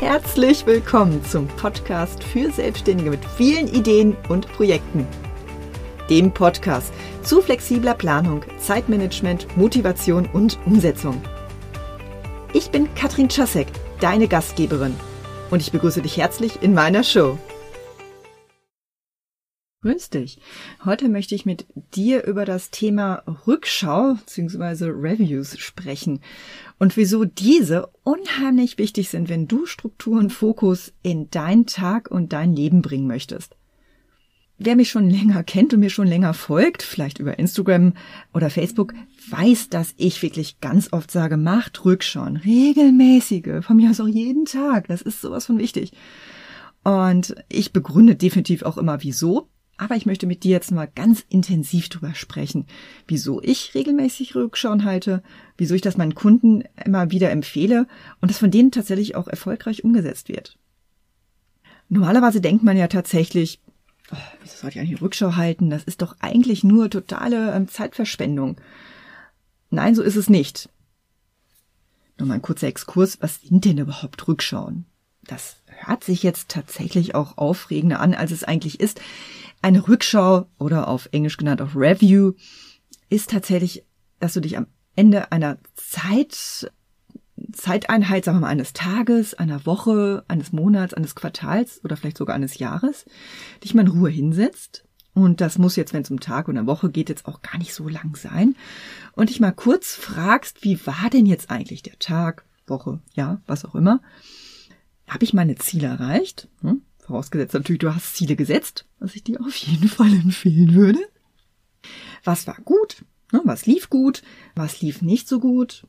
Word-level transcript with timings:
Herzlich 0.00 0.64
willkommen 0.64 1.24
zum 1.24 1.48
Podcast 1.48 2.22
für 2.22 2.52
Selbstständige 2.52 3.10
mit 3.10 3.24
vielen 3.36 3.66
Ideen 3.66 4.16
und 4.28 4.46
Projekten. 4.52 5.04
Dem 6.08 6.30
Podcast 6.30 6.92
zu 7.24 7.42
flexibler 7.42 7.94
Planung, 7.94 8.44
Zeitmanagement, 8.60 9.56
Motivation 9.56 10.28
und 10.32 10.56
Umsetzung. 10.66 11.20
Ich 12.52 12.70
bin 12.70 12.94
Katrin 12.94 13.28
Czasek, 13.28 13.66
deine 13.98 14.28
Gastgeberin, 14.28 14.94
und 15.50 15.62
ich 15.62 15.72
begrüße 15.72 16.00
dich 16.00 16.16
herzlich 16.16 16.62
in 16.62 16.74
meiner 16.74 17.02
Show. 17.02 17.36
Grüß 19.88 20.10
dich. 20.10 20.38
Heute 20.84 21.08
möchte 21.08 21.34
ich 21.34 21.46
mit 21.46 21.64
dir 21.94 22.24
über 22.24 22.44
das 22.44 22.70
Thema 22.70 23.22
Rückschau 23.46 24.16
bzw. 24.16 24.90
Reviews 24.90 25.58
sprechen 25.58 26.20
und 26.78 26.98
wieso 26.98 27.24
diese 27.24 27.88
unheimlich 28.02 28.76
wichtig 28.76 29.08
sind, 29.08 29.30
wenn 29.30 29.48
du 29.48 29.64
Struktur 29.64 30.18
und 30.18 30.30
Fokus 30.30 30.92
in 31.02 31.30
dein 31.30 31.64
Tag 31.64 32.10
und 32.10 32.34
dein 32.34 32.54
Leben 32.54 32.82
bringen 32.82 33.06
möchtest. 33.06 33.56
Wer 34.58 34.76
mich 34.76 34.90
schon 34.90 35.08
länger 35.08 35.42
kennt 35.42 35.72
und 35.72 35.80
mir 35.80 35.88
schon 35.88 36.06
länger 36.06 36.34
folgt, 36.34 36.82
vielleicht 36.82 37.18
über 37.18 37.38
Instagram 37.38 37.94
oder 38.34 38.50
Facebook, 38.50 38.92
weiß, 39.30 39.70
dass 39.70 39.94
ich 39.96 40.22
wirklich 40.22 40.60
ganz 40.60 40.92
oft 40.92 41.10
sage, 41.10 41.38
macht 41.38 41.82
Rückschauen, 41.86 42.36
regelmäßige, 42.36 43.64
von 43.64 43.76
mir 43.78 43.88
aus 43.88 44.00
auch 44.00 44.06
jeden 44.06 44.44
Tag. 44.44 44.88
Das 44.88 45.00
ist 45.00 45.22
sowas 45.22 45.46
von 45.46 45.58
wichtig. 45.58 45.92
Und 46.84 47.34
ich 47.48 47.72
begründe 47.72 48.16
definitiv 48.16 48.64
auch 48.64 48.76
immer, 48.76 49.02
wieso. 49.02 49.48
Aber 49.78 49.94
ich 49.94 50.06
möchte 50.06 50.26
mit 50.26 50.42
dir 50.42 50.50
jetzt 50.50 50.72
mal 50.72 50.88
ganz 50.92 51.24
intensiv 51.28 51.88
drüber 51.88 52.12
sprechen, 52.14 52.66
wieso 53.06 53.40
ich 53.40 53.74
regelmäßig 53.76 54.34
Rückschauen 54.34 54.84
halte, 54.84 55.22
wieso 55.56 55.74
ich 55.74 55.82
das 55.82 55.96
meinen 55.96 56.16
Kunden 56.16 56.64
immer 56.84 57.12
wieder 57.12 57.30
empfehle 57.30 57.86
und 58.20 58.30
das 58.30 58.38
von 58.38 58.50
denen 58.50 58.72
tatsächlich 58.72 59.14
auch 59.14 59.28
erfolgreich 59.28 59.84
umgesetzt 59.84 60.28
wird. 60.28 60.58
Normalerweise 61.88 62.40
denkt 62.40 62.64
man 62.64 62.76
ja 62.76 62.88
tatsächlich, 62.88 63.60
oh, 64.10 64.16
wieso 64.42 64.56
soll 64.56 64.70
ich 64.70 64.80
eigentlich 64.80 65.00
Rückschau 65.00 65.36
halten? 65.36 65.70
Das 65.70 65.84
ist 65.84 66.02
doch 66.02 66.16
eigentlich 66.18 66.64
nur 66.64 66.90
totale 66.90 67.54
ähm, 67.54 67.68
Zeitverschwendung. 67.68 68.60
Nein, 69.70 69.94
so 69.94 70.02
ist 70.02 70.16
es 70.16 70.28
nicht. 70.28 70.68
Nur 72.18 72.26
mal 72.26 72.34
ein 72.34 72.42
kurzer 72.42 72.66
Exkurs. 72.66 73.18
Was 73.20 73.42
sind 73.42 73.64
denn 73.64 73.78
überhaupt 73.78 74.26
Rückschauen? 74.26 74.86
Das 75.22 75.56
hört 75.66 76.02
sich 76.02 76.22
jetzt 76.22 76.48
tatsächlich 76.48 77.14
auch 77.14 77.38
aufregender 77.38 78.00
an, 78.00 78.14
als 78.14 78.32
es 78.32 78.44
eigentlich 78.44 78.80
ist. 78.80 79.00
Eine 79.60 79.86
Rückschau 79.88 80.46
oder 80.58 80.88
auf 80.88 81.08
Englisch 81.12 81.36
genannt 81.36 81.60
auch 81.62 81.74
Review 81.74 82.32
ist 83.08 83.30
tatsächlich, 83.30 83.84
dass 84.20 84.34
du 84.34 84.40
dich 84.40 84.56
am 84.56 84.66
Ende 84.94 85.32
einer 85.32 85.58
Zeit, 85.74 86.70
Zeiteinheit, 87.52 88.24
sagen 88.24 88.38
wir 88.38 88.42
mal, 88.42 88.48
eines 88.48 88.72
Tages, 88.72 89.34
einer 89.34 89.64
Woche, 89.66 90.24
eines 90.28 90.52
Monats, 90.52 90.94
eines 90.94 91.14
Quartals 91.14 91.84
oder 91.84 91.96
vielleicht 91.96 92.18
sogar 92.18 92.34
eines 92.36 92.58
Jahres, 92.58 93.04
dich 93.62 93.74
mal 93.74 93.82
in 93.82 93.88
Ruhe 93.88 94.10
hinsetzt. 94.10 94.84
Und 95.14 95.40
das 95.40 95.58
muss 95.58 95.74
jetzt, 95.76 95.92
wenn 95.92 96.02
es 96.02 96.10
um 96.10 96.20
Tag 96.20 96.48
eine 96.48 96.66
Woche 96.66 96.90
geht, 96.90 97.08
jetzt 97.08 97.26
auch 97.26 97.42
gar 97.42 97.58
nicht 97.58 97.74
so 97.74 97.88
lang 97.88 98.14
sein. 98.14 98.54
Und 99.12 99.30
dich 99.30 99.40
mal 99.40 99.52
kurz 99.52 99.94
fragst, 99.94 100.62
wie 100.62 100.86
war 100.86 101.10
denn 101.10 101.26
jetzt 101.26 101.50
eigentlich 101.50 101.82
der 101.82 101.98
Tag, 101.98 102.44
Woche, 102.68 103.00
ja, 103.14 103.40
was 103.46 103.64
auch 103.64 103.74
immer. 103.74 104.00
Habe 105.08 105.24
ich 105.24 105.32
meine 105.32 105.56
Ziele 105.56 105.88
erreicht? 105.88 106.48
Hm? 106.60 106.82
Vorausgesetzt 107.08 107.54
natürlich, 107.54 107.78
du 107.78 107.94
hast 107.94 108.16
Ziele 108.16 108.36
gesetzt, 108.36 108.86
was 108.98 109.14
ich 109.14 109.24
dir 109.24 109.40
auf 109.40 109.56
jeden 109.56 109.88
Fall 109.88 110.12
empfehlen 110.12 110.74
würde. 110.74 110.98
Was 112.22 112.46
war 112.46 112.58
gut? 112.66 113.02
Ne, 113.32 113.40
was 113.44 113.64
lief 113.64 113.88
gut? 113.88 114.22
Was 114.54 114.82
lief 114.82 115.00
nicht 115.00 115.26
so 115.26 115.40
gut? 115.40 115.86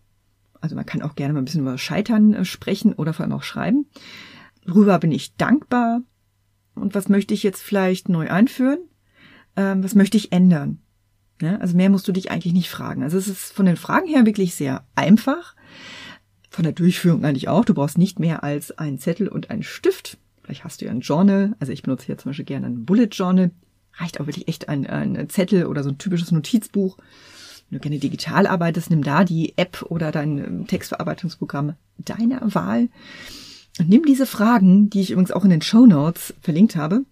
Also 0.62 0.78
man 0.78 0.86
kann 0.86 1.02
auch 1.02 1.16
gerne 1.16 1.34
mal 1.34 1.42
ein 1.42 1.46
bisschen 1.46 1.60
über 1.60 1.78
Scheitern 1.78 2.34
äh, 2.34 2.46
sprechen 2.46 2.94
oder 2.94 3.12
vor 3.12 3.26
allem 3.26 3.34
auch 3.34 3.44
schreiben. 3.44 3.86
Worüber 4.66 4.98
bin 4.98 5.12
ich 5.12 5.36
dankbar? 5.36 6.04
Und 6.74 6.96
was 6.96 7.10
möchte 7.10 7.34
ich 7.34 7.44
jetzt 7.44 7.62
vielleicht 7.62 8.08
neu 8.08 8.30
einführen? 8.30 8.80
Ähm, 9.58 9.84
was 9.84 9.96
möchte 9.96 10.16
ich 10.16 10.32
ändern? 10.32 10.80
Also 11.42 11.76
mehr 11.76 11.90
musst 11.90 12.08
du 12.08 12.14
dich 12.14 12.32
eigentlich 12.32 12.54
nicht 12.54 12.70
fragen. 12.70 13.04
Also 13.04 13.18
es 13.18 13.28
ist 13.28 13.52
von 13.52 13.66
den 13.66 13.78
Fragen 13.78 14.08
her 14.08 14.26
wirklich 14.26 14.56
sehr 14.56 14.88
einfach. 14.96 15.58
Von 16.50 16.64
der 16.64 16.72
Durchführung 16.72 17.26
eigentlich 17.26 17.50
auch. 17.50 17.66
Du 17.66 17.74
brauchst 17.74 17.98
nicht 17.98 18.20
mehr 18.20 18.42
als 18.42 18.78
einen 18.78 19.00
Zettel 19.00 19.28
und 19.28 19.50
einen 19.50 19.64
Stift. 19.64 20.18
Vielleicht 20.50 20.64
hast 20.64 20.82
du 20.82 20.86
ja 20.86 20.92
ein 20.92 21.02
Journal. 21.02 21.56
Also 21.60 21.72
ich 21.72 21.84
benutze 21.84 22.08
hier 22.08 22.18
zum 22.18 22.32
Beispiel 22.32 22.46
gerne 22.46 22.66
ein 22.66 22.84
Bullet 22.84 23.10
Journal. 23.12 23.52
Reicht 23.94 24.20
auch 24.20 24.26
wirklich 24.26 24.48
echt 24.48 24.68
ein, 24.68 24.88
ein 24.88 25.30
Zettel 25.30 25.68
oder 25.68 25.84
so 25.84 25.90
ein 25.90 26.00
typisches 26.00 26.32
Notizbuch. 26.32 26.98
Wenn 27.70 27.78
du 27.78 27.80
gerne 27.80 28.00
digital 28.00 28.48
arbeitest, 28.48 28.90
nimm 28.90 29.04
da 29.04 29.24
die 29.26 29.56
App 29.60 29.86
oder 29.90 30.12
dein 30.12 30.40
ähm, 30.40 30.66
Textverarbeitungsprogramm 30.66 31.76
deiner 32.00 32.56
Wahl. 32.56 32.90
Und 33.78 33.90
nimm 33.90 34.06
diese 34.06 34.26
Fragen, 34.26 34.90
die 34.90 35.02
ich 35.02 35.12
übrigens 35.12 35.32
auch 35.32 35.44
in 35.44 35.52
den 35.52 35.62
Show 35.62 35.86
Notes 35.86 36.34
verlinkt 36.42 36.76
habe, 36.76 37.06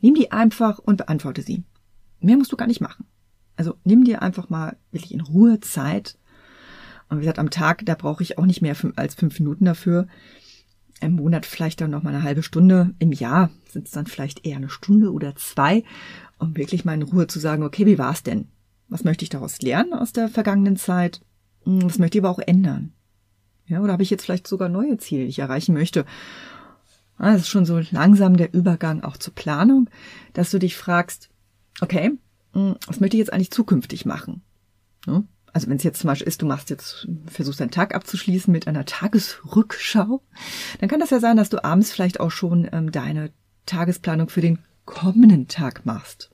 nimm 0.00 0.14
die 0.14 0.32
einfach 0.32 0.78
und 0.78 0.96
beantworte 0.96 1.42
sie. 1.42 1.64
Mehr 2.20 2.38
musst 2.38 2.50
du 2.50 2.56
gar 2.56 2.66
nicht 2.66 2.80
machen. 2.80 3.04
Also 3.56 3.74
nimm 3.84 4.04
dir 4.04 4.22
einfach 4.22 4.48
mal 4.48 4.78
wirklich 4.90 5.12
in 5.12 5.20
Ruhe 5.20 5.60
Zeit. 5.60 6.16
Und 7.10 7.18
wie 7.18 7.24
gesagt, 7.24 7.38
am 7.38 7.50
Tag, 7.50 7.84
da 7.84 7.94
brauche 7.94 8.22
ich 8.22 8.38
auch 8.38 8.46
nicht 8.46 8.62
mehr 8.62 8.74
als 8.96 9.14
fünf 9.16 9.38
Minuten 9.38 9.66
dafür 9.66 10.06
im 11.04 11.16
Monat 11.16 11.46
vielleicht 11.46 11.80
dann 11.80 11.90
noch 11.90 12.02
mal 12.02 12.14
eine 12.14 12.22
halbe 12.22 12.42
Stunde, 12.42 12.94
im 12.98 13.12
Jahr 13.12 13.50
sind 13.68 13.86
es 13.86 13.92
dann 13.92 14.06
vielleicht 14.06 14.46
eher 14.46 14.56
eine 14.56 14.68
Stunde 14.68 15.12
oder 15.12 15.36
zwei, 15.36 15.84
um 16.38 16.56
wirklich 16.56 16.84
mal 16.84 16.94
in 16.94 17.02
Ruhe 17.02 17.26
zu 17.26 17.38
sagen, 17.38 17.62
okay, 17.62 17.86
wie 17.86 17.98
war's 17.98 18.22
denn? 18.22 18.48
Was 18.88 19.04
möchte 19.04 19.24
ich 19.24 19.30
daraus 19.30 19.60
lernen 19.62 19.94
aus 19.94 20.12
der 20.12 20.28
vergangenen 20.28 20.76
Zeit? 20.76 21.20
Hm, 21.64 21.82
was 21.82 21.98
möchte 21.98 22.18
ich 22.18 22.24
aber 22.24 22.30
auch 22.30 22.38
ändern? 22.38 22.92
Ja, 23.66 23.80
oder 23.80 23.92
habe 23.92 24.02
ich 24.02 24.10
jetzt 24.10 24.24
vielleicht 24.24 24.46
sogar 24.46 24.68
neue 24.68 24.98
Ziele, 24.98 25.22
die 25.22 25.30
ich 25.30 25.38
erreichen 25.38 25.72
möchte? 25.72 26.04
Ah, 27.16 27.32
das 27.32 27.42
ist 27.42 27.48
schon 27.48 27.64
so 27.64 27.80
langsam 27.90 28.36
der 28.36 28.52
Übergang 28.52 29.02
auch 29.02 29.16
zur 29.16 29.34
Planung, 29.34 29.88
dass 30.32 30.50
du 30.50 30.58
dich 30.58 30.76
fragst, 30.76 31.30
okay, 31.80 32.12
hm, 32.52 32.76
was 32.86 33.00
möchte 33.00 33.16
ich 33.16 33.20
jetzt 33.20 33.32
eigentlich 33.32 33.50
zukünftig 33.50 34.04
machen? 34.04 34.42
Also 35.54 35.68
wenn 35.68 35.76
es 35.76 35.84
jetzt 35.84 36.00
zum 36.00 36.08
Beispiel 36.08 36.26
ist, 36.26 36.42
du 36.42 36.46
machst 36.46 36.68
jetzt, 36.68 37.08
versuchst 37.26 37.60
deinen 37.60 37.70
Tag 37.70 37.94
abzuschließen 37.94 38.52
mit 38.52 38.66
einer 38.66 38.84
Tagesrückschau, 38.84 40.20
dann 40.80 40.88
kann 40.88 41.00
das 41.00 41.10
ja 41.10 41.20
sein, 41.20 41.36
dass 41.36 41.48
du 41.48 41.64
abends 41.64 41.92
vielleicht 41.92 42.18
auch 42.18 42.32
schon 42.32 42.68
ähm, 42.72 42.90
deine 42.90 43.30
Tagesplanung 43.64 44.28
für 44.28 44.40
den 44.40 44.58
kommenden 44.84 45.46
Tag 45.46 45.86
machst. 45.86 46.30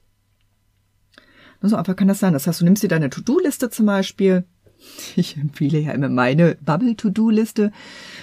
So 1.61 1.77
einfach 1.77 1.95
kann 1.95 2.09
das 2.09 2.19
sein. 2.19 2.33
Das 2.33 2.47
heißt, 2.47 2.63
du 2.63 2.65
nimmst 2.65 2.83
dir 2.83 2.89
deine 2.89 3.11
To-Do-Liste 3.11 3.69
zum 3.69 3.85
Beispiel. 3.87 4.45
Ich 5.15 5.37
empfehle 5.37 5.79
ja 5.79 5.93
immer 5.93 6.09
meine 6.09 6.57
Bubble-To-Do-Liste, 6.63 7.73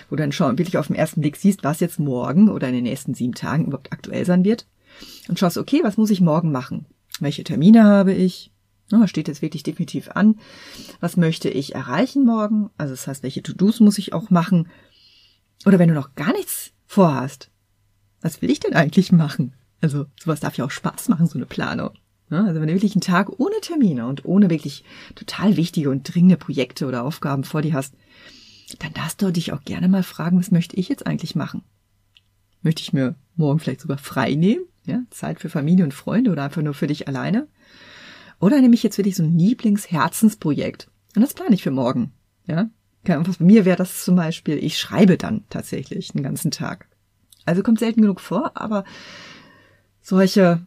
wo 0.09 0.15
du 0.15 0.23
dann 0.23 0.31
schon 0.31 0.57
wirklich 0.57 0.79
auf 0.79 0.87
den 0.87 0.95
ersten 0.95 1.21
Blick 1.21 1.35
siehst, 1.35 1.63
was 1.63 1.79
jetzt 1.79 1.99
morgen 1.99 2.49
oder 2.49 2.67
in 2.67 2.73
den 2.73 2.85
nächsten 2.85 3.13
sieben 3.13 3.35
Tagen 3.35 3.65
überhaupt 3.65 3.93
aktuell 3.93 4.25
sein 4.25 4.43
wird. 4.43 4.65
Und 5.27 5.37
schaust, 5.37 5.59
okay, 5.59 5.81
was 5.83 5.97
muss 5.97 6.09
ich 6.09 6.21
morgen 6.21 6.51
machen? 6.51 6.87
Welche 7.19 7.43
Termine 7.43 7.83
habe 7.83 8.13
ich? 8.13 8.51
Was 8.89 9.09
steht 9.09 9.27
jetzt 9.27 9.41
wirklich 9.41 9.63
definitiv 9.63 10.09
an? 10.11 10.39
Was 10.99 11.17
möchte 11.17 11.49
ich 11.49 11.75
erreichen 11.75 12.25
morgen? 12.25 12.69
Also 12.77 12.93
das 12.93 13.07
heißt, 13.07 13.23
welche 13.23 13.43
To-Dos 13.43 13.79
muss 13.79 13.97
ich 13.97 14.13
auch 14.13 14.29
machen? 14.29 14.69
Oder 15.65 15.79
wenn 15.79 15.89
du 15.89 15.95
noch 15.95 16.15
gar 16.15 16.31
nichts 16.31 16.71
vorhast, 16.85 17.51
was 18.21 18.41
will 18.41 18.49
ich 18.49 18.59
denn 18.59 18.73
eigentlich 18.73 19.11
machen? 19.11 19.53
Also 19.81 20.05
sowas 20.19 20.39
darf 20.39 20.57
ja 20.57 20.65
auch 20.65 20.71
Spaß 20.71 21.09
machen, 21.09 21.27
so 21.27 21.37
eine 21.37 21.45
Planung. 21.45 21.91
Also 22.29 22.59
wenn 22.59 22.67
du 22.67 22.73
wirklich 22.73 22.93
einen 22.93 23.01
Tag 23.01 23.39
ohne 23.39 23.55
Termine 23.61 24.05
und 24.07 24.25
ohne 24.25 24.49
wirklich 24.49 24.83
total 25.15 25.55
wichtige 25.55 25.89
und 25.89 26.03
dringende 26.03 26.37
Projekte 26.37 26.85
oder 26.85 27.03
Aufgaben 27.03 27.43
vor 27.43 27.61
dir 27.61 27.73
hast, 27.73 27.93
dann 28.79 28.93
darfst 28.93 29.21
du 29.21 29.31
dich 29.31 29.53
auch 29.53 29.63
gerne 29.63 29.87
mal 29.87 30.03
fragen, 30.03 30.39
was 30.39 30.51
möchte 30.51 30.75
ich 30.75 30.89
jetzt 30.89 31.07
eigentlich 31.07 31.35
machen? 31.35 31.63
Möchte 32.61 32.81
ich 32.81 32.91
mir 32.91 33.15
morgen 33.35 33.59
vielleicht 33.59 33.81
sogar 33.81 33.97
frei 33.97 34.35
nehmen? 34.35 34.65
Ja, 34.85 35.03
Zeit 35.09 35.39
für 35.39 35.49
Familie 35.49 35.85
und 35.85 35.93
Freunde 35.93 36.31
oder 36.31 36.43
einfach 36.43 36.61
nur 36.61 36.73
für 36.73 36.87
dich 36.87 37.07
alleine? 37.07 37.47
Oder 38.39 38.61
nehme 38.61 38.75
ich 38.75 38.83
jetzt 38.83 38.97
wirklich 38.97 39.15
so 39.15 39.23
ein 39.23 39.37
Lieblingsherzensprojekt. 39.37 40.89
Und 41.15 41.21
das 41.21 41.33
plane 41.33 41.55
ich 41.55 41.63
für 41.63 41.71
morgen. 41.71 42.11
Ja. 42.45 42.69
Bei 43.03 43.23
mir 43.39 43.65
wäre 43.65 43.77
das 43.77 44.03
zum 44.03 44.15
Beispiel, 44.15 44.57
ich 44.57 44.77
schreibe 44.77 45.17
dann 45.17 45.45
tatsächlich 45.49 46.09
den 46.09 46.23
ganzen 46.23 46.51
Tag. 46.51 46.87
Also 47.45 47.63
kommt 47.63 47.79
selten 47.79 48.01
genug 48.01 48.19
vor, 48.19 48.51
aber 48.55 48.83
solche 50.01 50.65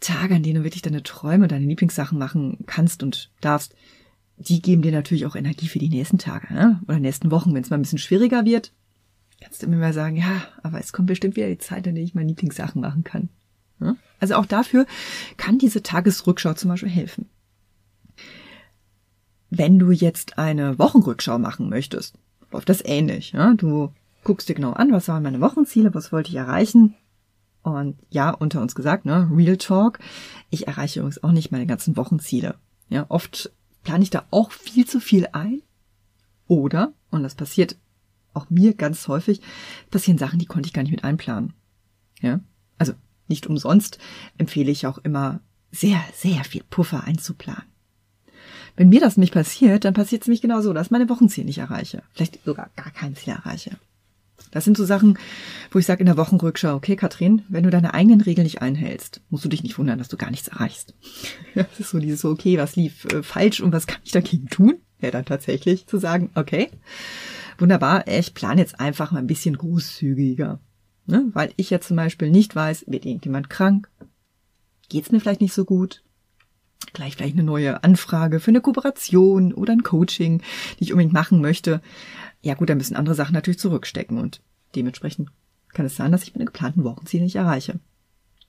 Tage, 0.00 0.34
an 0.34 0.42
denen 0.42 0.56
du 0.56 0.64
wirklich 0.64 0.82
deine 0.82 1.02
Träume, 1.02 1.46
deine 1.46 1.66
Lieblingssachen 1.66 2.18
machen 2.18 2.58
kannst 2.66 3.02
und 3.02 3.30
darfst, 3.40 3.74
die 4.36 4.62
geben 4.62 4.82
dir 4.82 4.92
natürlich 4.92 5.26
auch 5.26 5.36
Energie 5.36 5.68
für 5.68 5.78
die 5.78 5.90
nächsten 5.90 6.18
Tage 6.18 6.52
ne? 6.52 6.80
oder 6.88 6.98
nächsten 6.98 7.30
Wochen. 7.30 7.54
Wenn 7.54 7.62
es 7.62 7.70
mal 7.70 7.78
ein 7.78 7.82
bisschen 7.82 7.98
schwieriger 7.98 8.44
wird, 8.44 8.72
kannst 9.40 9.62
du 9.62 9.68
mir 9.68 9.76
mal 9.76 9.92
sagen, 9.92 10.16
ja, 10.16 10.42
aber 10.62 10.80
es 10.80 10.92
kommt 10.92 11.08
bestimmt 11.08 11.36
wieder 11.36 11.48
die 11.48 11.58
Zeit, 11.58 11.86
an 11.86 11.94
der 11.94 12.04
ich 12.04 12.14
meine 12.14 12.28
Lieblingssachen 12.28 12.80
machen 12.80 13.04
kann. 13.04 13.28
Also 14.20 14.34
auch 14.34 14.46
dafür 14.46 14.86
kann 15.36 15.58
diese 15.58 15.82
Tagesrückschau 15.82 16.54
zum 16.54 16.70
Beispiel 16.70 16.90
helfen. 16.90 17.28
Wenn 19.48 19.78
du 19.78 19.90
jetzt 19.90 20.38
eine 20.38 20.78
Wochenrückschau 20.78 21.38
machen 21.38 21.68
möchtest, 21.68 22.16
läuft 22.52 22.68
das 22.68 22.84
ähnlich. 22.84 23.32
Ja? 23.32 23.54
Du 23.54 23.92
guckst 24.22 24.48
dir 24.48 24.54
genau 24.54 24.72
an, 24.72 24.92
was 24.92 25.08
waren 25.08 25.22
meine 25.22 25.40
Wochenziele, 25.40 25.94
was 25.94 26.12
wollte 26.12 26.30
ich 26.30 26.36
erreichen. 26.36 26.94
Und 27.62 27.96
ja, 28.10 28.30
unter 28.30 28.62
uns 28.62 28.74
gesagt, 28.74 29.04
ne, 29.04 29.28
Real 29.34 29.56
Talk. 29.56 29.98
Ich 30.50 30.66
erreiche 30.66 31.00
übrigens 31.00 31.22
auch 31.22 31.32
nicht 31.32 31.52
meine 31.52 31.66
ganzen 31.66 31.96
Wochenziele. 31.96 32.54
Ja, 32.88 33.06
oft 33.08 33.52
plane 33.82 34.02
ich 34.02 34.10
da 34.10 34.24
auch 34.30 34.52
viel 34.52 34.86
zu 34.86 35.00
viel 35.00 35.28
ein. 35.32 35.62
Oder, 36.46 36.92
und 37.10 37.22
das 37.22 37.34
passiert 37.34 37.76
auch 38.32 38.48
mir 38.50 38.74
ganz 38.74 39.08
häufig, 39.08 39.40
passieren 39.90 40.18
Sachen, 40.18 40.38
die 40.38 40.46
konnte 40.46 40.66
ich 40.66 40.72
gar 40.72 40.82
nicht 40.82 40.90
mit 40.90 41.04
einplanen. 41.04 41.52
Ja, 42.20 42.40
also 42.78 42.92
nicht 43.30 43.46
umsonst 43.46 43.98
empfehle 44.36 44.70
ich 44.70 44.86
auch 44.86 44.98
immer 44.98 45.40
sehr, 45.72 46.02
sehr 46.14 46.44
viel 46.44 46.62
Puffer 46.68 47.04
einzuplanen. 47.04 47.64
Wenn 48.76 48.88
mir 48.88 49.00
das 49.00 49.16
nicht 49.16 49.32
passiert, 49.32 49.84
dann 49.84 49.94
passiert 49.94 50.22
es 50.22 50.28
nämlich 50.28 50.42
genau 50.42 50.60
so, 50.60 50.72
dass 50.72 50.90
meine 50.90 51.08
Wochenziele 51.08 51.46
nicht 51.46 51.58
erreiche. 51.58 52.02
Vielleicht 52.12 52.44
sogar 52.44 52.70
gar 52.76 52.90
kein 52.90 53.16
Ziel 53.16 53.32
erreiche. 53.32 53.76
Das 54.50 54.64
sind 54.64 54.76
so 54.76 54.84
Sachen, 54.84 55.18
wo 55.70 55.78
ich 55.78 55.86
sage 55.86 56.00
in 56.00 56.06
der 56.06 56.16
Wochenrückschau, 56.16 56.74
okay, 56.74 56.96
Katrin, 56.96 57.42
wenn 57.48 57.62
du 57.62 57.70
deine 57.70 57.94
eigenen 57.94 58.20
Regeln 58.20 58.44
nicht 58.44 58.62
einhältst, 58.62 59.20
musst 59.28 59.44
du 59.44 59.48
dich 59.48 59.62
nicht 59.62 59.78
wundern, 59.78 59.98
dass 59.98 60.08
du 60.08 60.16
gar 60.16 60.30
nichts 60.30 60.48
erreichst. 60.48 60.94
Das 61.54 61.78
ist 61.78 61.90
so 61.90 61.98
dieses, 61.98 62.24
okay, 62.24 62.58
was 62.58 62.76
lief 62.76 63.04
äh, 63.06 63.22
falsch 63.22 63.60
und 63.60 63.72
was 63.72 63.86
kann 63.86 64.00
ich 64.04 64.12
dagegen 64.12 64.48
tun? 64.48 64.78
Ja, 65.00 65.10
dann 65.10 65.24
tatsächlich 65.24 65.86
zu 65.86 65.98
sagen, 65.98 66.30
okay, 66.34 66.70
wunderbar, 67.58 68.06
ich 68.06 68.34
plane 68.34 68.60
jetzt 68.60 68.80
einfach 68.80 69.12
mal 69.12 69.18
ein 69.18 69.26
bisschen 69.26 69.56
großzügiger. 69.56 70.60
Ne? 71.10 71.28
Weil 71.32 71.52
ich 71.56 71.70
ja 71.70 71.80
zum 71.80 71.96
Beispiel 71.96 72.30
nicht 72.30 72.54
weiß, 72.54 72.84
wird 72.86 73.04
irgendjemand 73.04 73.50
krank? 73.50 73.90
Geht's 74.88 75.10
mir 75.10 75.20
vielleicht 75.20 75.40
nicht 75.40 75.52
so 75.52 75.64
gut? 75.64 76.02
Gleich 76.92 77.16
vielleicht 77.16 77.34
eine 77.34 77.44
neue 77.44 77.84
Anfrage 77.84 78.40
für 78.40 78.50
eine 78.50 78.60
Kooperation 78.60 79.52
oder 79.52 79.72
ein 79.72 79.82
Coaching, 79.82 80.42
die 80.78 80.84
ich 80.84 80.92
unbedingt 80.92 81.12
machen 81.12 81.40
möchte. 81.40 81.82
Ja 82.42 82.54
gut, 82.54 82.70
dann 82.70 82.78
müssen 82.78 82.96
andere 82.96 83.14
Sachen 83.14 83.34
natürlich 83.34 83.58
zurückstecken 83.58 84.18
und 84.18 84.40
dementsprechend 84.74 85.30
kann 85.72 85.86
es 85.86 85.96
sein, 85.96 86.12
dass 86.12 86.22
ich 86.22 86.34
meine 86.34 86.46
geplanten 86.46 86.84
Wochenziele 86.84 87.24
nicht 87.24 87.36
erreiche. 87.36 87.80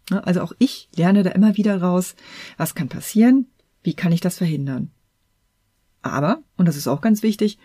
Also 0.10 0.42
auch 0.42 0.54
ich 0.60 0.90
lerne 0.96 1.24
da 1.24 1.32
immer 1.32 1.58
wieder 1.58 1.82
raus, 1.82 2.16
was 2.58 2.76
kann 2.76 2.90
passieren, 2.90 3.48
wie 3.84 3.94
kann 3.94 4.12
ich 4.12 4.22
das 4.22 4.38
verhindern. 4.38 4.92
Aber, 6.02 6.42
und 6.58 6.68
das 6.68 6.78
ist 6.78 6.88
auch 6.88 7.02
ganz 7.02 7.22
wichtig, 7.24 7.60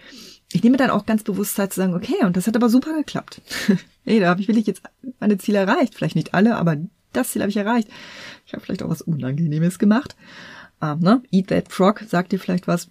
ich 0.52 0.62
nehme 0.62 0.76
dann 0.76 0.90
auch 0.90 1.06
ganz 1.06 1.22
bewusst 1.22 1.56
Zeit 1.56 1.72
zu 1.72 1.80
sagen, 1.80 1.94
okay, 1.94 2.24
und 2.24 2.36
das 2.36 2.46
hat 2.46 2.56
aber 2.56 2.68
super 2.68 2.94
geklappt. 2.94 3.42
hey, 4.04 4.20
da 4.20 4.28
habe 4.28 4.40
ich 4.40 4.48
wirklich 4.48 4.66
jetzt 4.66 4.82
meine 5.18 5.38
Ziele 5.38 5.58
erreicht. 5.58 5.94
Vielleicht 5.94 6.16
nicht 6.16 6.34
alle, 6.34 6.56
aber 6.56 6.76
das 7.12 7.30
Ziel 7.30 7.42
habe 7.42 7.50
ich 7.50 7.56
erreicht. 7.56 7.88
Ich 8.46 8.52
habe 8.52 8.62
vielleicht 8.64 8.82
auch 8.82 8.88
was 8.88 9.02
Unangenehmes 9.02 9.78
gemacht. 9.78 10.16
Ähm, 10.80 11.00
ne? 11.00 11.22
Eat 11.30 11.48
that 11.48 11.72
frog, 11.72 12.04
sagt 12.06 12.32
dir 12.32 12.38
vielleicht 12.38 12.68
was. 12.68 12.88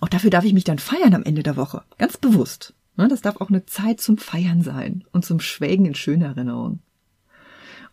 Auch 0.00 0.08
dafür 0.08 0.30
darf 0.30 0.44
ich 0.44 0.52
mich 0.52 0.64
dann 0.64 0.78
feiern 0.78 1.14
am 1.14 1.22
Ende 1.22 1.42
der 1.42 1.56
Woche. 1.56 1.82
Ganz 1.96 2.16
bewusst. 2.16 2.74
Ne? 2.96 3.08
Das 3.08 3.22
darf 3.22 3.40
auch 3.40 3.48
eine 3.48 3.64
Zeit 3.66 4.00
zum 4.00 4.18
Feiern 4.18 4.62
sein 4.62 5.04
und 5.12 5.24
zum 5.24 5.40
Schwelgen 5.40 5.86
in 5.86 5.94
schönen 5.94 6.22
Erinnerungen. 6.22 6.82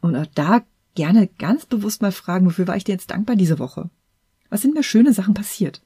Und 0.02 0.16
auch 0.16 0.26
da 0.34 0.64
gerne 0.96 1.28
ganz 1.28 1.66
bewusst 1.66 2.02
mal 2.02 2.12
fragen, 2.12 2.46
wofür 2.46 2.68
war 2.68 2.76
ich 2.76 2.84
dir 2.84 2.92
jetzt 2.92 3.12
dankbar 3.12 3.36
diese 3.36 3.60
Woche? 3.60 3.90
Was 4.50 4.62
sind 4.62 4.74
mir 4.74 4.84
schöne 4.84 5.14
Sachen 5.14 5.34
passiert? 5.34 5.82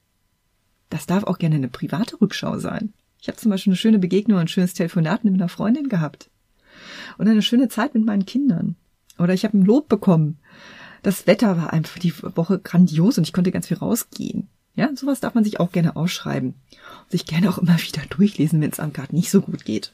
Das 0.89 1.05
darf 1.05 1.23
auch 1.23 1.37
gerne 1.37 1.55
eine 1.55 1.67
private 1.67 2.19
Rückschau 2.21 2.59
sein. 2.59 2.93
Ich 3.21 3.27
habe 3.27 3.37
zum 3.37 3.51
Beispiel 3.51 3.71
eine 3.71 3.77
schöne 3.77 3.99
Begegnung, 3.99 4.39
ein 4.39 4.47
schönes 4.47 4.73
Telefonat 4.73 5.23
mit 5.23 5.33
einer 5.33 5.49
Freundin 5.49 5.89
gehabt. 5.89 6.29
Oder 7.17 7.31
eine 7.31 7.41
schöne 7.41 7.67
Zeit 7.67 7.93
mit 7.93 8.05
meinen 8.05 8.25
Kindern. 8.25 8.75
Oder 9.17 9.33
ich 9.33 9.43
habe 9.43 9.57
ein 9.57 9.65
Lob 9.65 9.89
bekommen. 9.89 10.37
Das 11.03 11.27
Wetter 11.27 11.57
war 11.57 11.73
einfach 11.73 11.99
die 11.99 12.13
Woche 12.21 12.59
grandios 12.59 13.17
und 13.17 13.25
ich 13.25 13.33
konnte 13.33 13.51
ganz 13.51 13.67
viel 13.67 13.77
rausgehen. 13.77 14.47
Ja, 14.75 14.89
sowas 14.95 15.19
darf 15.19 15.33
man 15.33 15.43
sich 15.43 15.59
auch 15.59 15.71
gerne 15.71 15.95
ausschreiben. 15.95 16.49
Und 17.03 17.11
sich 17.11 17.25
gerne 17.25 17.49
auch 17.49 17.57
immer 17.57 17.77
wieder 17.79 18.03
durchlesen, 18.09 18.61
wenn 18.61 18.71
es 18.71 18.79
einem 18.79 18.93
gerade 18.93 19.15
nicht 19.15 19.31
so 19.31 19.41
gut 19.41 19.65
geht. 19.65 19.93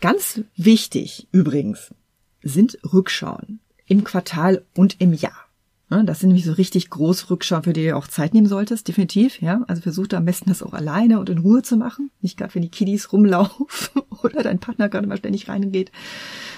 Ganz 0.00 0.40
wichtig 0.56 1.28
übrigens 1.30 1.94
sind 2.42 2.78
Rückschauen 2.90 3.60
im 3.86 4.02
Quartal 4.02 4.64
und 4.74 4.98
im 5.00 5.12
Jahr. 5.12 5.49
Das 5.90 6.20
sind 6.20 6.28
nämlich 6.28 6.44
so 6.44 6.52
richtig 6.52 6.88
große 6.88 7.30
Rückschauen, 7.30 7.64
für 7.64 7.72
die 7.72 7.86
du 7.86 7.96
auch 7.96 8.06
Zeit 8.06 8.32
nehmen 8.32 8.46
solltest, 8.46 8.86
definitiv. 8.86 9.42
Ja, 9.42 9.64
also 9.66 9.82
versuch 9.82 10.06
da 10.06 10.18
am 10.18 10.24
besten 10.24 10.48
das 10.48 10.62
auch 10.62 10.72
alleine 10.72 11.18
und 11.18 11.28
in 11.28 11.38
Ruhe 11.38 11.62
zu 11.62 11.76
machen. 11.76 12.12
Nicht 12.20 12.36
gerade, 12.36 12.54
wenn 12.54 12.62
die 12.62 12.70
Kiddies 12.70 13.12
rumlaufen 13.12 13.66
oder 14.22 14.44
dein 14.44 14.60
Partner 14.60 14.88
gerade 14.88 15.08
mal 15.08 15.16
ständig 15.16 15.48
reingeht. 15.48 15.90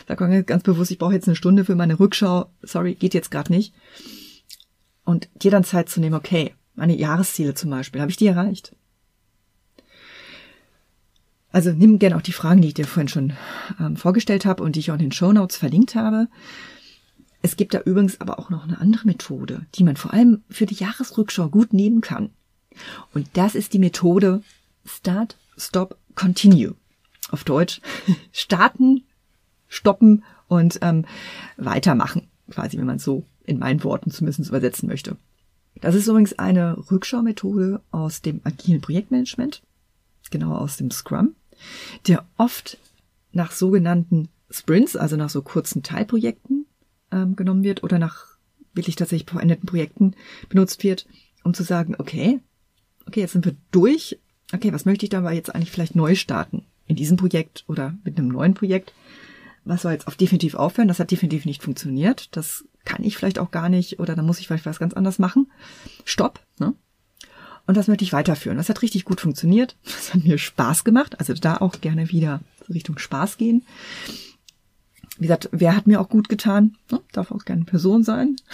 Da 0.07 0.17
kommt 0.17 0.47
ganz 0.47 0.63
bewusst, 0.65 0.91
ich 0.91 0.99
brauche 0.99 1.15
jetzt 1.15 1.29
eine 1.29 1.37
Stunde 1.37 1.65
für 1.65 1.75
meine 1.75 1.99
Rückschau. 1.99 2.51
Sorry, 2.61 2.95
geht 2.95 3.15
jetzt 3.15 3.31
gerade 3.31 3.51
nicht. 3.51 3.73
Und 5.05 5.31
dir 5.35 5.51
dann 5.51 5.65
Zeit 5.65 5.89
zu 5.89 6.01
nehmen, 6.01 6.15
okay, 6.15 6.55
meine 6.75 6.95
Jahresziele 6.95 7.55
zum 7.55 7.71
Beispiel, 7.71 8.03
habe 8.03 8.11
ich 8.11 8.19
die 8.19 8.27
erreicht? 8.27 8.77
Also 11.53 11.71
nimm 11.71 11.99
gerne 11.99 12.17
auch 12.17 12.23
die 12.23 12.33
Fragen, 12.33 12.61
die 12.61 12.69
ich 12.69 12.75
dir 12.75 12.87
vorhin 12.87 13.09
schon 13.09 13.33
ähm, 13.81 13.97
vorgestellt 13.97 14.45
habe 14.45 14.63
und 14.63 14.77
die 14.77 14.81
ich 14.81 14.91
auch 14.91 14.97
in 14.97 15.01
den 15.01 15.13
Show 15.13 15.33
Notes 15.33 15.57
verlinkt 15.57 15.95
habe. 15.95 16.29
Es 17.43 17.57
gibt 17.57 17.75
da 17.75 17.81
übrigens 17.81 18.21
aber 18.21 18.39
auch 18.39 18.51
noch 18.51 18.63
eine 18.65 18.81
andere 18.81 19.07
Methode, 19.07 19.67
die 19.75 19.83
man 19.83 19.97
vor 19.97 20.13
allem 20.13 20.43
für 20.49 20.65
die 20.65 20.77
Jahresrückschau 20.77 21.49
gut 21.49 21.73
nehmen 21.73 22.01
kann. 22.01 22.31
Und 23.13 23.29
das 23.35 23.57
ist 23.57 23.73
die 23.73 23.81
Methode 23.81 24.43
Start, 24.85 25.37
Stop, 25.57 25.99
Continue. 26.15 26.75
Auf 27.31 27.45
Deutsch 27.45 27.81
starten, 28.33 29.05
stoppen 29.69 30.25
und 30.49 30.79
ähm, 30.83 31.05
weitermachen, 31.57 32.29
quasi, 32.51 32.79
wenn 32.79 32.87
man 32.87 32.97
es 32.97 33.05
so 33.05 33.27
in 33.45 33.59
meinen 33.59 33.83
Worten 33.83 34.11
zumindest 34.11 34.49
übersetzen 34.49 34.89
möchte. 34.89 35.17
Das 35.81 35.95
ist 35.95 36.07
übrigens 36.07 36.39
eine 36.39 36.77
Rückschaumethode 36.91 37.81
aus 37.91 38.23
dem 38.23 38.41
agilen 38.45 38.81
Projektmanagement, 38.81 39.63
genau 40.31 40.55
aus 40.55 40.77
dem 40.77 40.91
Scrum, 40.91 41.35
der 42.07 42.25
oft 42.37 42.79
nach 43.33 43.51
sogenannten 43.51 44.29
Sprints, 44.51 44.97
also 44.97 45.17
nach 45.17 45.31
so 45.31 45.43
kurzen 45.43 45.83
Teilprojekten 45.83 46.67
ähm, 47.13 47.37
genommen 47.37 47.63
wird 47.63 47.83
oder 47.83 47.99
nach 47.99 48.33
wirklich 48.75 48.97
tatsächlich 48.97 49.29
verendeten 49.31 49.67
Projekten 49.67 50.15
benutzt 50.49 50.83
wird, 50.83 51.07
um 51.45 51.55
zu 51.55 51.63
sagen, 51.63 51.95
okay, 51.99 52.41
okay, 53.07 53.21
jetzt 53.21 53.33
sind 53.33 53.45
wir 53.45 53.55
durch. 53.71 54.19
Okay, 54.53 54.73
was 54.73 54.85
möchte 54.85 55.07
ich 55.07 55.11
dabei 55.11 55.35
jetzt 55.35 55.55
eigentlich 55.55 55.71
vielleicht 55.71 55.95
neu 55.95 56.15
starten? 56.15 56.65
In 56.87 56.97
diesem 56.97 57.17
Projekt 57.17 57.65
oder 57.69 57.95
mit 58.05 58.19
einem 58.19 58.29
neuen 58.29 58.55
Projekt? 58.55 58.93
Was 59.65 59.83
soll 59.83 59.93
jetzt 59.93 60.09
auf 60.09 60.17
definitiv 60.17 60.55
aufhören? 60.55 60.89
Das 60.89 60.99
hat 60.99 61.11
definitiv 61.11 61.45
nicht 61.45 61.63
funktioniert. 61.63 62.37
Das 62.37 62.65
kann 62.85 63.05
ich 63.05 63.17
vielleicht 63.17 63.39
auch 63.39 63.51
gar 63.51 63.69
nicht 63.69 64.01
oder 64.01 64.17
da 64.17 64.23
muss 64.23 64.41
ich 64.41 64.49
vielleicht 64.49 64.67
was 64.67 64.81
ganz 64.81 64.95
anderes 64.95 65.19
machen. 65.19 65.51
Stopp. 66.05 66.41
Ne? 66.59 66.75
Und 67.67 67.77
das 67.77 67.87
möchte 67.87 68.05
ich 68.05 68.13
weiterführen. 68.13 68.57
Das 68.57 68.69
hat 68.69 68.83
richtig 68.83 69.05
gut 69.05 69.21
funktioniert. 69.21 69.77
Das 69.85 70.13
hat 70.13 70.25
mir 70.25 70.37
Spaß 70.37 70.83
gemacht. 70.83 71.21
Also 71.21 71.33
da 71.35 71.59
auch 71.59 71.81
gerne 71.81 72.11
wieder 72.11 72.41
Richtung 72.69 72.99
Spaß 72.99 73.39
gehen 73.39 73.63
wie 75.19 75.27
gesagt, 75.27 75.49
wer 75.53 75.77
hat 75.77 75.87
mir 75.87 76.01
auch 76.01 76.09
gut 76.09 76.29
getan? 76.29 76.77
Ne? 76.91 77.01
Darf 77.13 77.31
auch 77.31 77.45
gerne 77.45 77.65
Person 77.65 78.05
sein. 78.05 78.37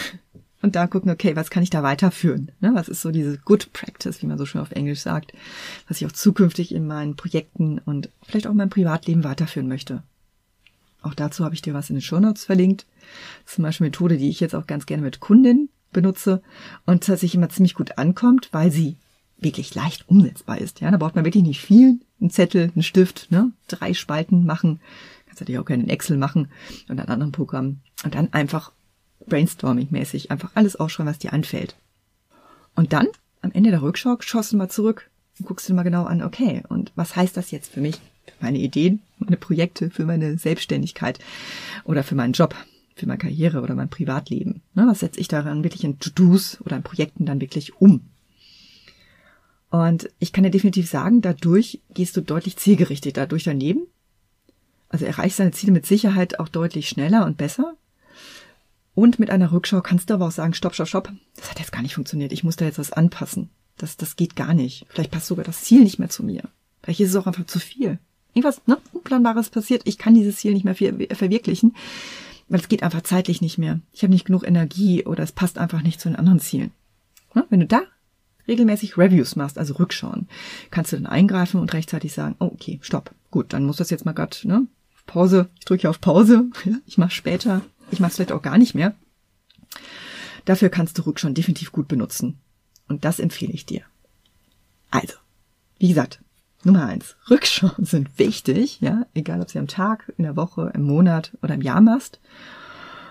Und 0.60 0.74
da 0.74 0.88
gucken, 0.88 1.10
okay, 1.12 1.36
was 1.36 1.50
kann 1.50 1.62
ich 1.62 1.70
da 1.70 1.84
weiterführen? 1.84 2.50
Ne? 2.60 2.72
Was 2.74 2.88
ist 2.88 3.00
so 3.00 3.12
diese 3.12 3.38
Good 3.38 3.72
Practice, 3.72 4.22
wie 4.22 4.26
man 4.26 4.38
so 4.38 4.44
schön 4.44 4.60
auf 4.60 4.72
Englisch 4.72 5.00
sagt, 5.00 5.32
was 5.86 6.00
ich 6.00 6.06
auch 6.06 6.12
zukünftig 6.12 6.74
in 6.74 6.84
meinen 6.86 7.14
Projekten 7.14 7.78
und 7.78 8.10
vielleicht 8.22 8.48
auch 8.48 8.50
in 8.50 8.56
meinem 8.56 8.70
Privatleben 8.70 9.22
weiterführen 9.22 9.68
möchte. 9.68 10.02
Auch 11.00 11.14
dazu 11.14 11.44
habe 11.44 11.54
ich 11.54 11.62
dir 11.62 11.74
was 11.74 11.90
in 11.90 11.96
den 11.96 12.02
Show 12.02 12.18
Notes 12.18 12.44
verlinkt. 12.44 12.86
Das 13.44 13.52
ist 13.52 13.54
zum 13.54 13.62
Beispiel 13.62 13.84
eine 13.84 13.90
Methode, 13.90 14.16
die 14.16 14.30
ich 14.30 14.40
jetzt 14.40 14.56
auch 14.56 14.66
ganz 14.66 14.86
gerne 14.86 15.04
mit 15.04 15.20
Kundinnen 15.20 15.68
benutze 15.92 16.42
und 16.86 17.04
tatsächlich 17.04 17.36
immer 17.36 17.48
ziemlich 17.48 17.74
gut 17.74 17.96
ankommt, 17.96 18.48
weil 18.50 18.72
sie 18.72 18.96
wirklich 19.38 19.74
leicht 19.74 20.08
umsetzbar 20.08 20.58
ist. 20.58 20.80
Ja, 20.80 20.90
da 20.90 20.96
braucht 20.96 21.14
man 21.14 21.24
wirklich 21.24 21.44
nicht 21.44 21.60
viel. 21.60 22.00
Ein 22.20 22.30
Zettel, 22.30 22.72
ein 22.74 22.82
Stift, 22.82 23.30
ne? 23.30 23.52
drei 23.68 23.94
Spalten 23.94 24.44
machen, 24.44 24.80
Kannst 25.38 25.42
natürlich 25.42 25.60
auch 25.60 25.66
gerne 25.66 25.84
in 25.84 25.88
Excel 25.88 26.16
machen 26.16 26.48
und 26.88 26.98
an 26.98 27.06
anderen 27.06 27.30
Programmen. 27.30 27.80
Und 28.02 28.16
dann 28.16 28.32
einfach 28.32 28.72
brainstorming-mäßig 29.28 30.32
einfach 30.32 30.50
alles 30.54 30.74
aufschreiben, 30.74 31.10
was 31.10 31.18
dir 31.18 31.32
anfällt. 31.32 31.76
Und 32.74 32.92
dann, 32.92 33.06
am 33.40 33.52
Ende 33.52 33.70
der 33.70 33.82
Rückschau, 33.82 34.16
schaust 34.18 34.52
du 34.52 34.56
mal 34.56 34.68
zurück 34.68 35.08
und 35.38 35.46
guckst 35.46 35.68
dir 35.68 35.74
mal 35.74 35.84
genau 35.84 36.04
an, 36.04 36.22
okay, 36.22 36.64
und 36.68 36.90
was 36.96 37.14
heißt 37.14 37.36
das 37.36 37.52
jetzt 37.52 37.72
für 37.72 37.80
mich, 37.80 37.96
für 38.26 38.44
meine 38.44 38.58
Ideen, 38.58 39.00
meine 39.18 39.36
Projekte, 39.36 39.90
für 39.90 40.04
meine 40.06 40.38
Selbstständigkeit 40.38 41.20
oder 41.84 42.02
für 42.02 42.16
meinen 42.16 42.32
Job, 42.32 42.56
für 42.96 43.06
meine 43.06 43.18
Karriere 43.18 43.60
oder 43.60 43.76
mein 43.76 43.90
Privatleben? 43.90 44.62
Ne, 44.74 44.86
was 44.88 45.00
setze 45.00 45.20
ich 45.20 45.28
daran 45.28 45.62
wirklich 45.62 45.84
in 45.84 46.00
To-Dos 46.00 46.60
oder 46.62 46.76
in 46.76 46.82
Projekten 46.82 47.26
dann 47.26 47.40
wirklich 47.40 47.80
um? 47.80 48.00
Und 49.70 50.10
ich 50.18 50.32
kann 50.32 50.42
dir 50.42 50.50
definitiv 50.50 50.90
sagen, 50.90 51.20
dadurch 51.20 51.80
gehst 51.94 52.16
du 52.16 52.22
deutlich 52.22 52.56
zielgerichteter 52.56 53.28
durch 53.28 53.44
dein 53.44 53.60
Also 54.88 55.04
erreichst 55.04 55.38
deine 55.38 55.52
Ziele 55.52 55.72
mit 55.72 55.86
Sicherheit 55.86 56.40
auch 56.40 56.48
deutlich 56.48 56.88
schneller 56.88 57.26
und 57.26 57.36
besser. 57.36 57.74
Und 58.94 59.18
mit 59.18 59.30
einer 59.30 59.52
Rückschau 59.52 59.80
kannst 59.80 60.10
du 60.10 60.14
aber 60.14 60.26
auch 60.26 60.32
sagen, 60.32 60.54
stopp, 60.54 60.74
stopp, 60.74 60.88
stopp, 60.88 61.12
das 61.36 61.50
hat 61.50 61.60
jetzt 61.60 61.70
gar 61.70 61.82
nicht 61.82 61.94
funktioniert, 61.94 62.32
ich 62.32 62.42
muss 62.42 62.56
da 62.56 62.64
jetzt 62.64 62.80
was 62.80 62.92
anpassen. 62.92 63.48
Das, 63.76 63.96
das 63.96 64.16
geht 64.16 64.34
gar 64.34 64.54
nicht. 64.54 64.86
Vielleicht 64.88 65.12
passt 65.12 65.28
sogar 65.28 65.44
das 65.44 65.62
Ziel 65.62 65.84
nicht 65.84 66.00
mehr 66.00 66.08
zu 66.08 66.24
mir. 66.24 66.42
Vielleicht 66.82 67.00
ist 67.00 67.10
es 67.10 67.16
auch 67.16 67.28
einfach 67.28 67.46
zu 67.46 67.60
viel. 67.60 67.98
Irgendwas 68.34 68.60
ne, 68.66 68.78
Unplanbares 68.92 69.50
passiert, 69.50 69.82
ich 69.84 69.98
kann 69.98 70.14
dieses 70.14 70.36
Ziel 70.36 70.52
nicht 70.52 70.64
mehr 70.64 70.74
verwirklichen, 70.74 71.76
weil 72.48 72.60
es 72.60 72.68
geht 72.68 72.82
einfach 72.82 73.02
zeitlich 73.02 73.40
nicht 73.40 73.56
mehr. 73.56 73.80
Ich 73.92 74.02
habe 74.02 74.12
nicht 74.12 74.24
genug 74.24 74.44
Energie 74.44 75.04
oder 75.04 75.22
es 75.22 75.32
passt 75.32 75.58
einfach 75.58 75.82
nicht 75.82 76.00
zu 76.00 76.08
den 76.08 76.16
anderen 76.16 76.40
Zielen. 76.40 76.72
Ne, 77.34 77.44
wenn 77.50 77.60
du 77.60 77.66
da 77.66 77.82
regelmäßig 78.48 78.98
Reviews 78.98 79.36
machst, 79.36 79.58
also 79.58 79.74
Rückschauen, 79.74 80.26
kannst 80.70 80.92
du 80.92 80.96
dann 80.96 81.06
eingreifen 81.06 81.60
und 81.60 81.72
rechtzeitig 81.72 82.12
sagen, 82.12 82.34
oh, 82.40 82.46
okay, 82.46 82.80
stopp. 82.82 83.14
Gut, 83.30 83.52
dann 83.52 83.64
muss 83.64 83.76
das 83.76 83.90
jetzt 83.90 84.06
mal 84.06 84.12
grad, 84.12 84.40
ne, 84.44 84.66
Pause, 85.08 85.48
ich 85.58 85.64
drücke 85.64 85.90
auf 85.90 86.00
Pause, 86.00 86.44
ich 86.86 86.98
mache 86.98 87.10
später, 87.10 87.62
ich 87.90 87.98
mache 87.98 88.12
vielleicht 88.12 88.30
auch 88.30 88.42
gar 88.42 88.58
nicht 88.58 88.76
mehr. 88.76 88.94
Dafür 90.44 90.68
kannst 90.68 90.96
du 90.98 91.02
Rück 91.02 91.18
schon 91.18 91.34
definitiv 91.34 91.72
gut 91.72 91.88
benutzen. 91.88 92.38
Und 92.86 93.04
das 93.04 93.18
empfehle 93.18 93.52
ich 93.52 93.66
dir. 93.66 93.82
Also, 94.90 95.14
wie 95.78 95.88
gesagt, 95.88 96.20
Nummer 96.64 96.86
eins. 96.86 97.16
Rückschauen 97.28 97.84
sind 97.84 98.18
wichtig, 98.18 98.80
ja, 98.80 99.06
egal 99.14 99.40
ob 99.40 99.50
sie 99.50 99.58
am 99.58 99.68
Tag, 99.68 100.12
in 100.16 100.24
der 100.24 100.36
Woche, 100.36 100.72
im 100.74 100.82
Monat 100.82 101.36
oder 101.42 101.54
im 101.54 101.62
Jahr 101.62 101.80
machst, 101.80 102.20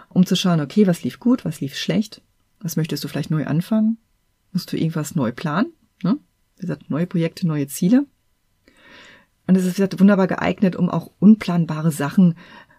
um 0.10 0.26
zu 0.26 0.36
schauen, 0.36 0.62
okay, 0.62 0.88
was 0.88 1.04
lief 1.04 1.20
gut, 1.20 1.46
was 1.46 1.62
lief 1.62 1.76
schlecht, 1.76 2.22
was 2.60 2.76
möchtest 2.76 3.04
du 3.04 3.08
vielleicht 3.08 3.32
neu 3.32 3.46
anfangen, 3.46 3.98
musst 4.52 4.72
du 4.72 4.78
irgendwas 4.78 5.16
neu 5.16 5.32
planen, 5.32 5.74
ne? 6.04 6.18
Wie 6.58 6.62
gesagt, 6.62 6.90
neue 6.90 7.06
Projekte, 7.06 7.46
neue 7.46 7.68
Ziele. 7.68 8.06
Und 9.48 9.56
es 9.56 9.66
ist 9.66 9.76
gesagt, 9.76 10.00
wunderbar 10.00 10.28
geeignet, 10.28 10.76
um 10.76 10.90
auch 10.90 11.10
unplanbare 11.20 11.92
Sachen 11.92 12.36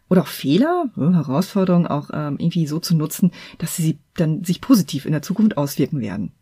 oder 0.09 0.23
auch 0.23 0.29
Fehler, 0.29 0.91
ne, 0.97 1.15
Herausforderungen 1.15 1.87
auch 1.87 2.11
ähm, 2.13 2.37
irgendwie 2.39 2.67
so 2.67 2.79
zu 2.79 2.95
nutzen, 2.97 3.33
dass 3.59 3.77
sie 3.77 3.99
dann 4.15 4.45
sich 4.45 4.61
positiv 4.61 5.05
in 5.05 5.13
der 5.13 5.23
Zukunft 5.23 5.57
auswirken 5.57 6.01
werden. 6.01 6.33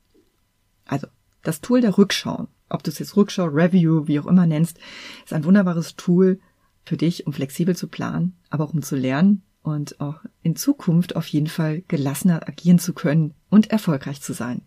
Also 0.84 1.06
das 1.42 1.60
Tool 1.60 1.80
der 1.80 1.96
Rückschau, 1.96 2.48
ob 2.68 2.82
du 2.82 2.90
es 2.90 2.98
jetzt 2.98 3.16
Rückschau, 3.16 3.46
Review, 3.46 4.06
wie 4.06 4.20
auch 4.20 4.26
immer 4.26 4.46
nennst, 4.46 4.78
ist 5.24 5.32
ein 5.32 5.44
wunderbares 5.44 5.96
Tool 5.96 6.40
für 6.84 6.96
dich, 6.96 7.26
um 7.26 7.32
flexibel 7.32 7.76
zu 7.76 7.88
planen, 7.88 8.36
aber 8.50 8.64
auch 8.64 8.72
um 8.72 8.82
zu 8.82 8.96
lernen 8.96 9.42
und 9.62 10.00
auch 10.00 10.20
in 10.42 10.54
Zukunft 10.54 11.16
auf 11.16 11.26
jeden 11.26 11.48
Fall 11.48 11.82
gelassener 11.88 12.48
agieren 12.48 12.78
zu 12.78 12.94
können 12.94 13.34
und 13.50 13.70
erfolgreich 13.70 14.22
zu 14.22 14.32
sein. 14.32 14.62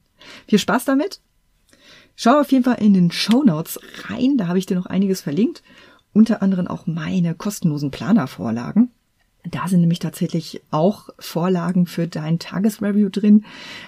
Viel 0.47 0.59
Spaß 0.59 0.85
damit! 0.85 1.21
Schau 2.21 2.41
auf 2.41 2.51
jeden 2.51 2.65
Fall 2.65 2.81
in 2.81 2.93
den 2.93 3.11
Show 3.11 3.43
Notes 3.43 3.79
rein, 4.09 4.35
da 4.35 4.47
habe 4.47 4.59
ich 4.59 4.65
dir 4.65 4.75
noch 4.75 4.87
einiges 4.87 5.21
verlinkt, 5.21 5.63
unter 6.11 6.41
anderem 6.41 6.67
auch 6.67 6.85
meine 6.85 7.33
kostenlosen 7.33 7.91
Planervorlagen. 7.91 8.91
Da 9.45 9.69
sind 9.69 9.79
nämlich 9.79 9.99
tatsächlich 9.99 10.61
auch 10.69 11.07
Vorlagen 11.17 11.85
für 11.85 12.09
dein 12.09 12.37
Tagesreview 12.37 13.07
drin, 13.07 13.45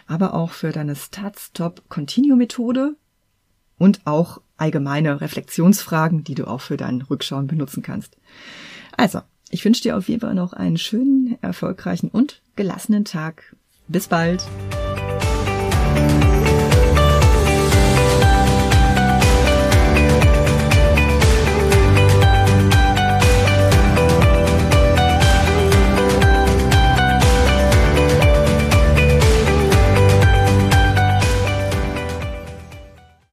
aber 0.07 0.33
auch 0.33 0.51
für 0.51 0.71
deine 0.71 0.95
Start-Stop-Continue-Methode 0.95 2.95
und 3.77 3.99
auch 4.05 4.39
allgemeine 4.55 5.19
Reflexionsfragen, 5.19 6.23
die 6.23 6.35
du 6.35 6.47
auch 6.47 6.61
für 6.61 6.77
deinen 6.77 7.01
Rückschauen 7.01 7.47
benutzen 7.47 7.83
kannst. 7.83 8.15
Also, 8.95 9.19
ich 9.49 9.65
wünsche 9.65 9.81
dir 9.81 9.97
auf 9.97 10.07
jeden 10.07 10.21
Fall 10.21 10.35
noch 10.35 10.53
einen 10.53 10.77
schönen, 10.77 11.37
erfolgreichen 11.41 12.07
und 12.07 12.41
gelassenen 12.55 13.03
Tag. 13.03 13.57
Bis 13.89 14.07
bald! 14.07 14.41